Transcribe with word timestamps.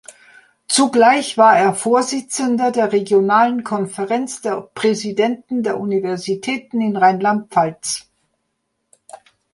Zugleich 0.67 1.37
war 1.37 1.55
er 1.55 1.75
Vorsitzender 1.75 2.71
der 2.71 2.91
Regionalen 2.91 3.63
Konferenz 3.63 4.41
der 4.41 4.59
Präsidenten 4.73 5.61
der 5.61 5.79
Universitäten 5.79 6.81
in 6.81 6.97
Rheinland-Pfalz. 6.97 8.09